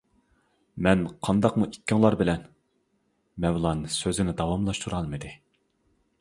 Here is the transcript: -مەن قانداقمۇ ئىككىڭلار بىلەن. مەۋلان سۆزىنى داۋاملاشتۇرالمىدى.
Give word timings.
-مەن 0.85 1.01
قانداقمۇ 1.27 1.67
ئىككىڭلار 1.75 2.17
بىلەن. 2.21 2.47
مەۋلان 3.45 3.85
سۆزىنى 3.99 4.35
داۋاملاشتۇرالمىدى. 4.41 5.35